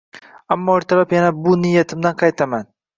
Ammo 0.55 0.77
ertalab 0.79 1.15
yana 1.19 1.29
bu 1.45 1.57
niyatimdan 1.63 2.21
qaytaman 2.25 2.71